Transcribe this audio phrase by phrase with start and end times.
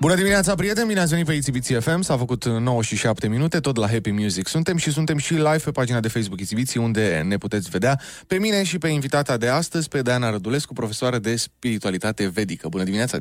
[0.00, 0.86] Bună dimineața, prieteni!
[0.88, 2.00] Bine ați venit pe Itzibiții FM.
[2.00, 4.46] S-a făcut 9 și 7 minute, tot la Happy Music.
[4.48, 8.38] Suntem și suntem și live pe pagina de Facebook Itzibiții, unde ne puteți vedea pe
[8.38, 12.68] mine și pe invitata de astăzi, pe Diana Rădulescu, profesoară de spiritualitate vedică.
[12.68, 13.18] Bună dimineața!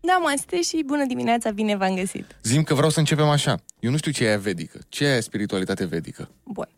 [0.00, 2.36] Namaste și bună dimineața, bine v-am găsit.
[2.42, 3.54] Zim că vreau să începem așa.
[3.80, 4.78] Eu nu știu ce e vedică.
[4.88, 6.28] Ce e spiritualitate vedică?
[6.44, 6.68] Bun.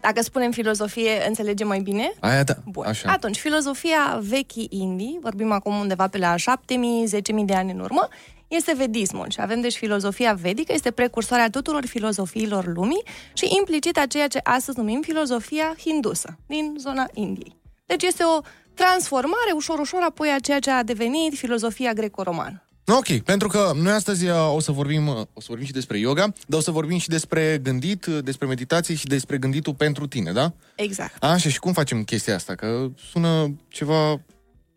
[0.00, 2.12] Dacă spunem filozofie, înțelegem mai bine?
[2.20, 2.84] Aia da, Bun.
[2.86, 3.10] așa.
[3.10, 8.08] Atunci, filozofia vechii indii, vorbim acum undeva pe la 7.000-10.000 de ani în urmă,
[8.54, 14.06] este vedismul și avem deci filozofia vedică, este precursoarea tuturor filozofiilor lumii și implicit a
[14.06, 17.56] ceea ce astăzi numim filozofia hindusă, din zona Indiei.
[17.86, 18.40] Deci este o
[18.74, 22.64] transformare ușor-ușor apoi a ceea ce a devenit filozofia greco-romană.
[22.86, 25.98] Ok, pentru că noi astăzi uh, o să vorbim, uh, o să vorbim și despre
[25.98, 30.06] yoga, dar o să vorbim și despre gândit, uh, despre meditație și despre gânditul pentru
[30.06, 30.52] tine, da?
[30.76, 31.22] Exact.
[31.22, 32.54] Așa, și cum facem chestia asta?
[32.54, 34.20] Că sună ceva,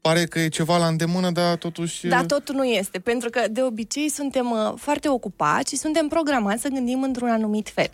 [0.02, 2.08] pare că e ceva la îndemână, dar totuși...
[2.08, 6.62] Dar totul nu este, pentru că de obicei suntem uh, foarte ocupați și suntem programați
[6.62, 7.90] să gândim într-un anumit fel.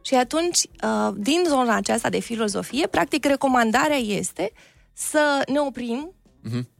[0.00, 4.52] Și atunci, uh, din zona aceasta de filozofie, practic recomandarea este
[4.92, 6.10] să ne oprim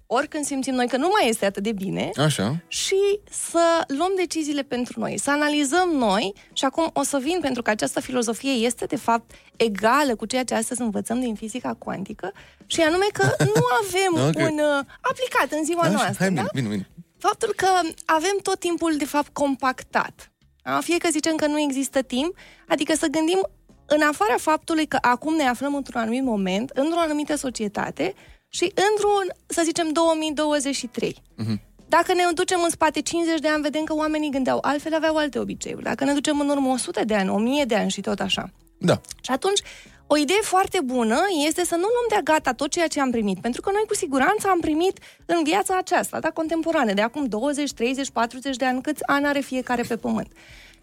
[0.08, 0.16] Mhm.
[0.18, 2.56] oricând simțim noi că nu mai este atât de bine Așa.
[2.68, 2.96] și
[3.30, 7.70] să luăm deciziile pentru noi, să analizăm noi și acum o să vin pentru că
[7.70, 12.32] această filozofie este de fapt egală cu ceea ce astăzi învățăm din fizica cuantică
[12.66, 13.22] și anume că
[13.54, 14.50] nu avem Ok.
[14.50, 16.40] un uh, aplicat în ziua Așa, noastră, hai, da?
[16.40, 16.88] bine, bine, bine.
[17.18, 17.66] faptul că
[18.04, 20.30] avem tot timpul, de fapt, compactat.
[20.62, 20.80] Da?
[20.80, 22.36] Fie că zicem că nu există timp,
[22.68, 23.48] adică să gândim
[23.86, 28.14] în afara faptului că acum ne aflăm într-un anumit moment, într-o anumită societate
[28.56, 31.22] și într-un, să zicem, 2023.
[31.36, 31.60] Mhm.
[31.88, 35.38] Dacă ne ducem în spate 50 de ani, vedem că oamenii gândeau altfel, aveau alte
[35.38, 35.82] obiceiuri.
[35.82, 38.50] Dacă ne ducem în urmă 100 de ani, 1000 de ani și tot așa.
[38.78, 39.00] Da.
[39.20, 39.60] Și atunci,
[40.06, 43.40] o idee foarte bună este să nu luăm de gata tot ceea ce am primit,
[43.40, 47.72] pentru că noi cu siguranță am primit în viața aceasta, da, contemporană, de acum 20,
[47.72, 50.28] 30, 40 de ani, câți ani are fiecare pe pământ.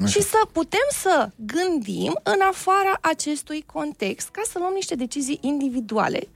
[0.07, 6.27] Și să putem să gândim în afara acestui context, ca să luăm niște decizii individuale,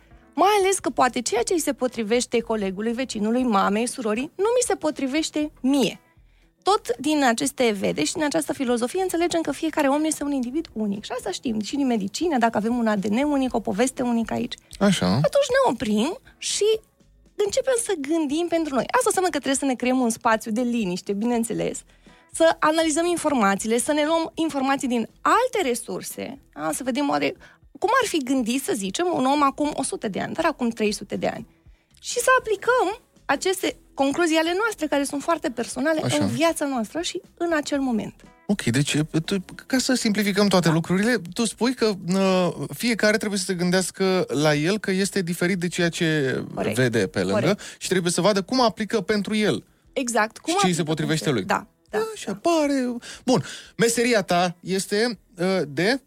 [0.41, 4.65] mai ales că poate ceea ce îi se potrivește colegului, vecinului, mamei, surorii, nu mi
[4.67, 5.99] se potrivește mie
[6.69, 10.67] tot din aceste vede și din această filozofie înțelegem că fiecare om este un individ
[10.73, 11.03] unic.
[11.03, 14.53] Și asta știm și din medicină, dacă avem un ADN unic, o poveste unică aici.
[14.79, 15.05] Așa.
[15.05, 16.79] Atunci ne oprim și
[17.35, 18.85] începem să gândim pentru noi.
[18.87, 21.83] Asta înseamnă că trebuie să ne creăm un spațiu de liniște, bineînțeles,
[22.31, 26.71] să analizăm informațiile, să ne luăm informații din alte resurse, da?
[26.73, 27.35] să vedem oare
[27.79, 31.15] cum ar fi gândit, să zicem, un om acum 100 de ani, dar acum 300
[31.15, 31.47] de ani.
[32.01, 36.23] Și să aplicăm aceste concluzii ale noastre, care sunt foarte personale, Așa.
[36.23, 38.13] în viața noastră și în acel moment.
[38.49, 43.45] Ok, deci tu, ca să simplificăm toate lucrurile, tu spui că uh, fiecare trebuie să
[43.45, 46.75] se gândească la el că este diferit de ceea ce Corect.
[46.75, 47.61] vede pe lângă Corect.
[47.77, 49.63] și trebuie să vadă cum aplică pentru el.
[49.93, 50.37] Exact.
[50.37, 51.49] Cum Și ce îi se aplică potrivește pentru- lui.
[51.57, 51.67] Da.
[51.89, 52.05] da.
[52.13, 52.95] Așa pare.
[53.25, 53.43] Bun.
[53.77, 56.01] Meseria ta este uh, de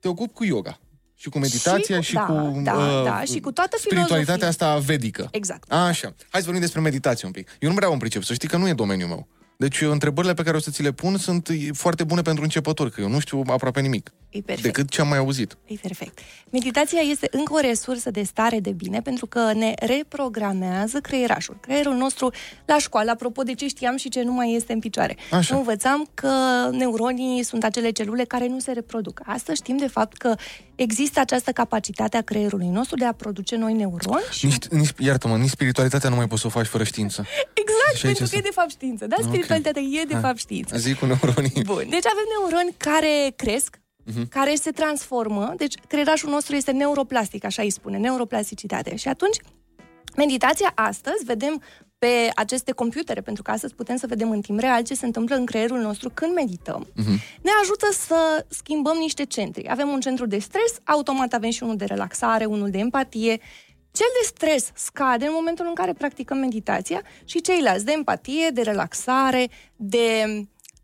[0.00, 0.80] te ocupi cu yoga
[1.14, 4.68] și cu meditația și, da, cu da, uh, da, și cu toată spiritualitatea filozofia.
[4.68, 5.28] asta vedică.
[5.30, 5.72] Exact.
[5.72, 6.14] Așa.
[6.30, 7.56] Hai să vorbim despre meditație un pic.
[7.58, 9.28] Eu nu prea îmi pricep, să știi că nu e domeniul meu.
[9.58, 13.00] Deci întrebările pe care o să ți le pun sunt foarte bune pentru începători, că
[13.00, 14.12] eu nu știu aproape nimic.
[14.30, 14.62] E perfect.
[14.74, 15.56] Decât ce am mai auzit.
[15.66, 16.18] E perfect.
[16.50, 19.72] Meditația este încă o resursă de stare de bine pentru că ne
[20.20, 21.56] reprogramează creierașul.
[21.60, 22.30] Creierul nostru
[22.64, 25.16] la școală, apropo de ce știam și ce nu mai este în picioare.
[25.30, 25.56] Așa.
[25.56, 26.30] Învățam că
[26.72, 29.20] neuronii sunt acele celule care nu se reproduc.
[29.24, 30.34] Astăzi știm de fapt că
[30.74, 35.36] există această capacitate a creierului nostru de a produce noi neuroni și Nici, nici, iartă-mă,
[35.36, 37.26] nici spiritualitatea nu mai poți să o faci fără știință.
[37.54, 38.36] Exact, Și aici pentru că asta.
[38.36, 39.06] e de fapt știință.
[39.06, 39.26] Da, Ok.
[39.26, 40.22] spiritualitatea e de Hai.
[40.22, 40.76] fapt știință.
[40.76, 41.62] Zic cu neuronii.
[41.64, 44.28] Bun, deci avem neuroni care cresc, Mhm.
[44.28, 48.96] care se transformă, deci creierașul nostru este neuroplastic, așa îi spune, neuroplasticitate.
[48.96, 49.36] Și atunci,
[50.16, 51.62] meditația astăzi, vedem
[51.98, 55.36] pe aceste computere, pentru că astăzi putem să vedem în timp real ce se întâmplă
[55.36, 57.10] în creierul nostru când medităm, Mhm.
[57.42, 59.68] ne ajută să schimbăm niște centri.
[59.68, 63.40] Avem un centru de stres, automat avem și unul de relaxare, unul de empatie.
[63.90, 68.62] Cel de stres scade în momentul în care practicăm meditația și ceilalți de empatie, de
[68.62, 70.24] relaxare, de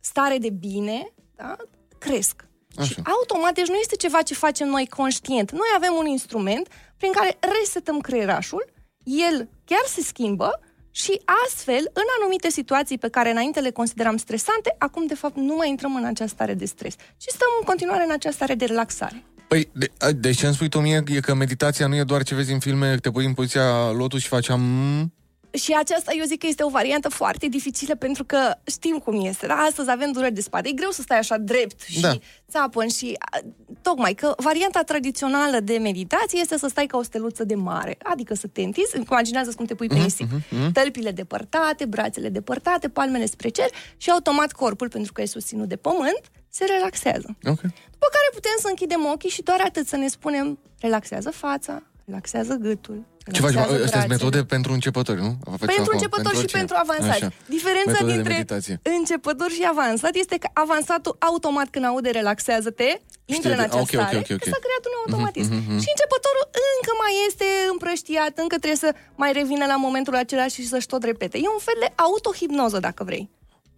[0.01, 1.57] stare de bine, da?
[1.99, 2.45] cresc.
[2.77, 2.89] Așa.
[2.89, 5.51] Și automat, deci nu este ceva ce facem noi conștient.
[5.51, 8.65] Noi avem un instrument prin care resetăm creierașul,
[9.05, 10.61] el chiar se schimbă
[10.91, 15.55] și astfel, în anumite situații pe care înainte le consideram stresante, acum de fapt nu
[15.55, 18.65] mai intrăm în această stare de stres și stăm în continuare în această stare de
[18.65, 19.25] relaxare.
[19.49, 22.23] Păi, de, a, deci ce îmi spui tu mie e că meditația nu e doar
[22.23, 25.13] ce vezi în filme, te pui în poziția lotus și faci am...
[25.53, 29.47] și aceasta eu zic că este o variantă foarte dificilă pentru că știm cum este.
[29.47, 29.55] Da?
[29.55, 30.69] Astăzi avem dureri de spate.
[30.69, 32.13] E greu să stai așa drept și Da.
[32.51, 33.39] țapăn și a,
[33.83, 37.99] tocmai că varianta tradițională de meditație este să stai ca o steluță de mare.
[38.03, 40.29] Adică să te întinzi, imaginează cum te pui pe nisip.
[40.73, 45.77] Tălpile depărtate, brațele depărtate, palmele spre cer și automat corpul, pentru că e susținut de
[45.77, 47.37] pământ, se relaxează.
[47.45, 47.61] Ok.
[47.91, 51.83] După care putem să închidem ochii și doar atât să ne spunem relaxează fața,
[52.13, 52.99] relaxează gâtul,
[53.37, 53.55] Ce faci?
[53.57, 54.15] relaxează Astea sunt brațele.
[54.17, 55.31] metode pentru începători, nu?
[55.63, 56.61] Facem Pentru acum, începători și oricine.
[56.63, 57.23] pentru avansați.
[57.25, 57.29] Așa.
[57.57, 58.75] Diferența Metode de dintre meditație.
[58.99, 62.89] începător și avansat este că avansatul automat când aude relaxează-te,
[63.35, 64.41] intră Știe în de- această ok, ok, stare, ok, ok.
[64.45, 65.51] că s-a creat un automatism.
[65.53, 65.83] Mhm, mhm, mhm.
[65.85, 66.45] Și începătorul
[66.77, 68.91] încă mai este împrăștiat, încă trebuie să
[69.23, 71.37] mai revină la momentul acela și să-și tot repete.
[71.47, 73.25] E un fel de autohipnoză, dacă vrei.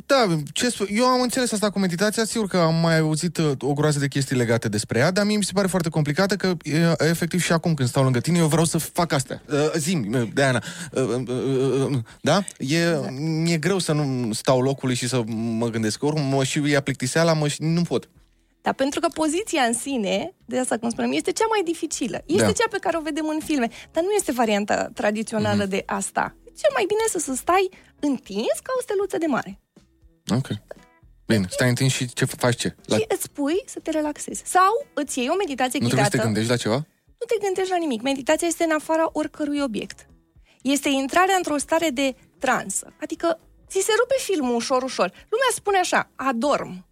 [0.06, 0.86] Da, ce spun?
[0.90, 4.08] eu am înțeles asta cu meditația, sigur că am mai auzit uh, o groază de
[4.08, 7.52] chestii legate despre ea, dar mie mi se pare foarte complicată că e, efectiv și
[7.52, 9.42] acum când stau lângă tine, eu vreau să fac astea.
[9.52, 10.62] Uh, zim, uh, Diana.
[10.92, 12.44] Uh, uh, uh, uh, da?
[12.58, 13.10] E, Exact.
[13.18, 16.02] mi-e greu să nu stau locului și să mă gândesc.
[16.02, 18.08] Oricum, mă și ia plictiseala, mă și nu pot.
[18.62, 22.22] Dar pentru că poziția în sine, de asta cum spunem, este cea mai dificilă.
[22.26, 22.52] Este Da.
[22.52, 26.36] cea pe care o vedem în filme, dar nu este varianta tradițională de asta.
[26.60, 27.68] Cel mai bine este să stai
[28.00, 29.58] întins ca o steluță de mare.
[30.30, 30.48] Ok.
[31.26, 32.76] Bine, stai întins și ce faci ce?
[32.84, 32.96] La...
[32.96, 34.42] Și îți spui să te relaxezi.
[34.44, 36.16] Sau îți iei o meditație Nu trebuie ghidată.
[36.16, 36.74] să te gândești la ceva?
[37.18, 38.02] Nu te gândești la nimic.
[38.02, 40.06] Meditația este în afara oricărui obiect.
[40.62, 42.92] Este intrarea într-o stare de transă.
[43.00, 45.08] Adică ți se rupe filmul ușor, ușor.
[45.28, 46.86] Lumea spune așa, adorm.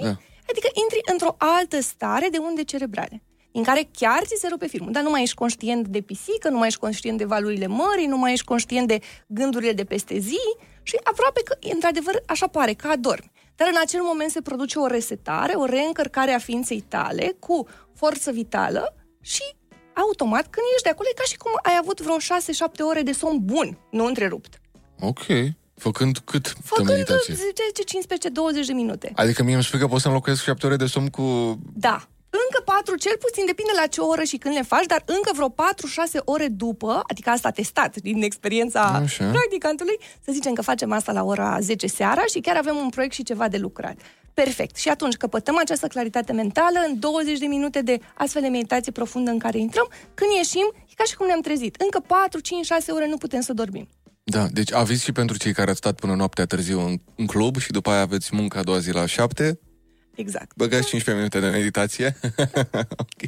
[0.00, 0.16] Da.
[0.50, 3.22] Adică intri într-o altă stare de unde cerebrale,
[3.56, 4.92] în care chiar ți se rupe filmul.
[4.92, 8.16] Dar nu mai ești conștient de pisică, nu mai ești conștient de valurile mării, nu
[8.16, 10.40] mai ești conștient de gândurile de peste zi
[10.82, 13.30] și aproape că, într-adevăr, așa pare, că adormi.
[13.56, 18.30] Dar în acel moment se produce o resetare, o reîncărcare a ființei tale cu forță
[18.30, 19.42] vitală și
[19.94, 22.20] automat, când ești de acolo, e ca și cum ai avut vreo 6-7
[22.90, 24.60] ore de somn bun, nu întrerupt.
[25.00, 25.24] Ok.
[25.74, 27.34] Făcând cât de Făcând meditație?
[27.34, 29.12] 10, 15, 20 de minute.
[29.14, 31.58] Adică mie îmi spui că pot să înlocuiesc șapte ore de somn cu...
[31.74, 32.08] Da.
[32.56, 35.50] Încă patru, cel puțin, depinde la ce oră și când le faci, dar încă vreo
[35.50, 35.52] 4-6
[36.24, 39.30] ore după, adică asta testat din experiența Așa.
[39.30, 43.14] practicantului, să zicem că facem asta la ora 10 seara și chiar avem un proiect
[43.14, 43.96] și ceva de lucrat.
[44.34, 44.76] Perfect.
[44.76, 49.30] Și atunci căpătăm această claritate mentală în 20 de minute de astfel de meditație profundă
[49.30, 51.80] în care intrăm, când ieșim, e ca și cum ne-am trezit.
[51.80, 53.88] Încă 4, 5, 6 ore nu putem să dormim.
[54.24, 57.58] Da, deci aviz și pentru cei care ați stat până noaptea târziu în, în club
[57.58, 59.58] și după aia aveți munca a doua zi la șapte,
[60.14, 60.56] Exact.
[60.56, 62.16] băgați 15 minute de meditație.
[63.04, 63.22] ok.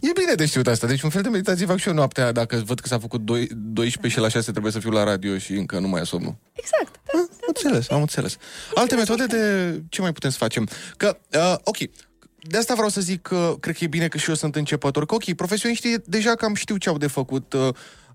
[0.00, 0.86] E bine de știut asta.
[0.86, 3.48] Deci un fel de meditație fac și eu noaptea dacă văd că s-a făcut doi-
[3.54, 6.34] 12 și la 6 trebuie să fiu la radio și încă nu mai e somnul.
[6.52, 7.00] Exact.
[7.12, 8.36] Da, Am înțeles, am înțeles.
[8.74, 10.68] Alte metode de ce mai putem să facem?
[10.96, 11.76] Că, uh, ok,
[12.40, 15.06] de asta vreau să zic că cred că e bine că și eu sunt începător.
[15.06, 17.52] Că, ok, profesioniștii deja cam știu ce au de făcut.
[17.52, 17.68] Uh,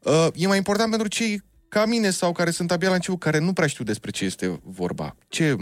[0.03, 3.39] uh, e mai important pentru cei ca mine sau care sunt abia la început, care
[3.39, 5.15] nu prea știu despre ce este vorba.
[5.27, 5.55] Ce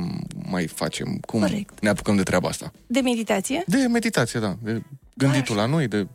[0.49, 1.17] mai facem?
[1.27, 1.79] Cum Corect.
[1.81, 2.71] ne apucăm de treaba asta?
[2.87, 3.63] De meditație?
[3.67, 4.55] De meditație, da.
[4.61, 4.81] De
[5.15, 6.07] gânditul la noi, de...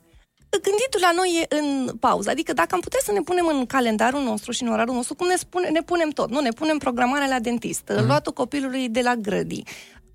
[0.50, 2.30] Gânditul la noi e în pauză.
[2.30, 5.26] Adică dacă am putea să ne punem în calendarul nostru și în orarul nostru, cum
[5.26, 6.40] ne, spune, ne punem tot, nu?
[6.40, 8.06] Ne punem programarea la dentist, uh-huh.
[8.06, 9.66] luatul copilului de la grădii,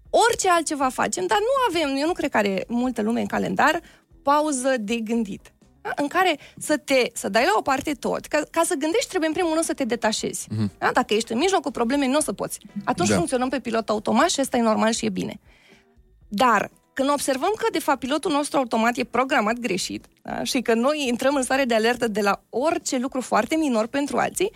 [0.09, 3.81] orice altceva facem, dar nu avem, eu nu cred că are multă lume în calendar,
[4.21, 5.53] pauză de gândit.
[5.85, 5.91] Da?
[5.95, 9.29] În care să te, să dai la o parte tot, ca, ca să gândești trebuie
[9.29, 10.47] în primul rând să te detașezi.
[10.47, 10.77] Uh-huh.
[10.77, 10.91] Da?
[10.93, 12.59] Dacă ești în mijlocul problemei, nu o să poți.
[12.83, 13.13] Atunci Da.
[13.13, 13.19] da.
[13.19, 15.39] funcționăm pe pilot automat și asta e normal și e bine.
[16.27, 20.43] Dar când observăm că, de fapt, pilotul nostru automat e programat greșit da?
[20.43, 24.17] și că noi intrăm în stare de alertă de la orice lucru foarte minor pentru
[24.17, 24.51] alții,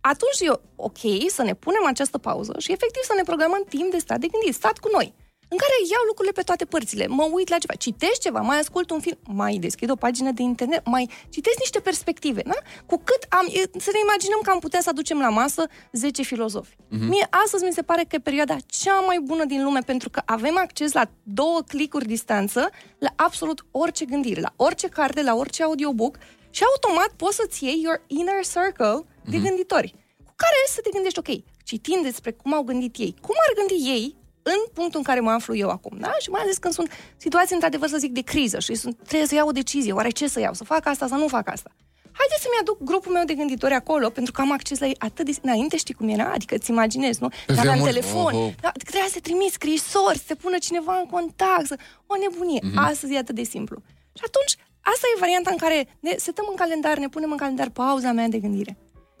[0.00, 3.98] atunci e ok să ne punem această pauză și efectiv să ne programăm timp de
[3.98, 5.14] stat de gândit, stat cu noi,
[5.48, 8.90] în care iau lucrurile pe toate părțile, mă uit la ceva, citesc ceva, mai ascult
[8.90, 12.58] un film, mai deschid o pagină de internet, mai citesc niște perspective, da?
[12.86, 16.22] Cu cât am, e, să ne imaginăm că am putea să aducem la masă 10
[16.22, 16.74] filozofi.
[16.74, 17.08] Mm-hmm.
[17.08, 20.22] Mie astăzi mi se pare că e perioada cea mai bună din lume pentru că
[20.24, 25.62] avem acces la două clicuri distanță la absolut orice gândire, la orice carte, la orice
[25.62, 26.18] audiobook
[26.50, 31.18] și automat poți să-ți iei your inner circle de gânditori cu care să te gândești,
[31.18, 31.30] ok,
[31.64, 34.16] citind despre cum au gândit ei, cum ar gândi ei
[34.52, 36.14] în punctul în care mă aflu eu acum, da?
[36.20, 39.34] Și mai ales când sunt situații, într-adevăr, să zic, de criză și sunt, trebuie să
[39.34, 41.70] iau o decizie, oare ce să iau, să fac asta, să nu fac asta.
[42.18, 45.24] Haideți să-mi aduc grupul meu de gânditori acolo, pentru că am acces la ei atât
[45.24, 45.32] de...
[45.42, 46.32] Înainte știi cum era?
[46.32, 47.28] Adică îți imaginezi, nu?
[47.28, 48.52] Pe N-aveam vremuri, telefon, oh, oh.
[48.60, 51.76] da, trebuia să trimiți scrisori, să te pună cineva în contact, să...
[52.06, 52.60] o nebunie.
[52.62, 52.70] Mhm.
[52.70, 52.90] Mm-hmm.
[52.90, 53.82] Astăzi e atât de simplu.
[54.18, 57.68] Și atunci, asta e varianta în care ne setăm în calendar, ne punem în calendar
[57.68, 58.76] pauza mea de gândire.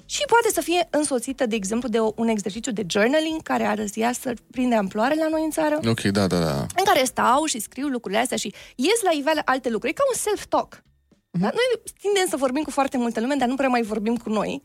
[0.06, 3.78] Și poate să fie însoțită, de exemplu, de o, un exercițiu de journaling, care ar
[3.94, 6.60] ea să prinde amploare la noi în țară, Ok, da, da, da.
[6.60, 9.92] în care stau și scriu lucrurile astea și ies la iveală alte lucruri.
[9.92, 10.82] E ca un self-talk.
[11.30, 11.50] Da?
[11.52, 14.62] Noi tindem să vorbim cu foarte multă lume, dar nu prea mai vorbim cu noi.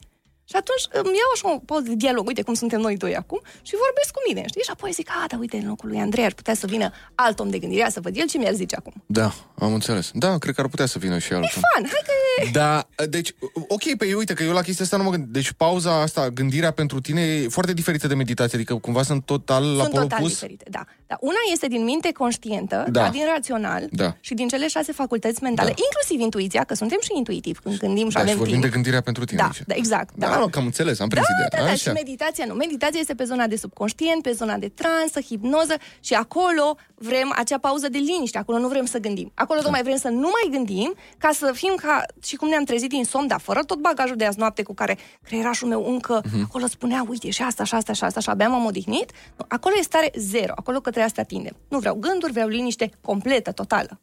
[0.51, 3.39] Și atunci îmi iau așa o pauză de dialog, uite cum suntem noi doi acum,
[3.67, 4.61] și vorbesc cu mine, știi?
[4.67, 7.39] Și apoi zic, a, da, uite, în locul lui Andrei ar putea să vină alt
[7.39, 8.93] om de gândire, să văd el ce mi-ar zice acum.
[9.05, 9.29] Da,
[9.65, 10.09] am înțeles.
[10.13, 11.49] Da, cred că ar putea să vină și altul.
[11.55, 12.11] E fan, hai că
[12.47, 12.49] e...
[12.61, 13.29] Da, deci,
[13.67, 15.31] ok, pe eu uite că eu la chestia asta nu mă gândesc.
[15.31, 19.63] Deci pauza asta, gândirea pentru tine e foarte diferită de meditație, adică cumva sunt total
[19.75, 20.31] la Sunt pol total opus.
[20.31, 20.83] diferite, da.
[21.07, 21.17] da.
[21.19, 23.01] Una este din minte conștientă, Da.
[23.03, 23.09] da.
[23.09, 24.15] din rațional Da.
[24.19, 25.83] și din cele șase facultăți mentale, Da.
[25.87, 28.65] inclusiv intuiția, că suntem și intuitivi când gândim și Da, și avem vorbim timp.
[28.65, 29.61] de gândirea pentru tine Da, aici.
[29.67, 30.13] da, exact.
[30.15, 30.33] Da, Da.
[30.43, 31.63] Nu, că am înțeles, am prins Da, ideea.
[31.63, 31.91] da, da, și Așa.
[32.03, 32.53] meditația nu.
[32.53, 37.57] Meditația este pe zona de subconștient, pe zona de transă, hipnoză și acolo vrem acea
[37.57, 39.31] pauză de liniște, acolo nu vrem să gândim.
[39.35, 39.63] Acolo Da.
[39.65, 43.03] tocmai vrem să nu mai gândim ca să fim ca și cum ne-am trezit din
[43.05, 46.43] somn, dar fără tot bagajul de azi noapte cu care creierașul meu încă Mhm.
[46.43, 49.11] acolo spunea, uite, și asta, și asta, și asta, și abia m-am odihnit.
[49.37, 51.55] Nu, acolo e stare zero, acolo către asta tindem.
[51.69, 53.99] Nu vreau gânduri, vreau liniște completă, totală.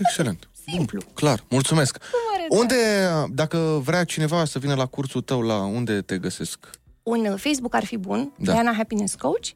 [0.00, 0.48] Excelent.
[0.66, 1.00] Simplu.
[1.04, 1.98] Bun, clar, mulțumesc.
[2.30, 2.60] mare drag.
[2.60, 2.74] Unde,
[3.34, 6.70] dacă vrea cineva să vină la cursul tău, la unde te găsesc?
[7.02, 8.52] Un uh, Facebook ar fi bun, Da.
[8.52, 9.48] Diana Happiness Coach,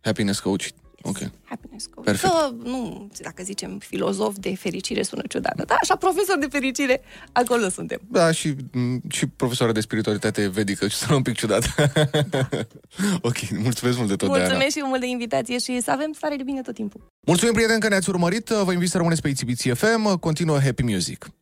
[0.00, 0.64] Happiness Coach.
[1.06, 1.18] Ok.
[1.44, 2.04] Happiness coach.
[2.04, 2.32] Perfect.
[2.32, 5.74] Că, nu, dacă zicem filozof de fericire sună ciudat, da?
[5.80, 7.00] Așa, profesor de fericire,
[7.32, 8.00] acolo suntem.
[8.10, 11.74] Da, și, m, și profesoara de spiritualitate vedică, și sună un pic ciudat.
[13.28, 14.44] ok, mulțumesc mult de tot, Diana.
[14.44, 17.00] Mulțumesc și eu mult de invitație și să avem stare de bine tot timpul.
[17.26, 18.48] Mulțumim, prieteni, că ne-ați urmărit.
[18.48, 20.18] Vă invit să rămâneți pe Ițibiții FM.
[20.18, 21.26] Continuă Happy Music.